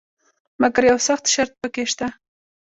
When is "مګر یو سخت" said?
0.61-1.25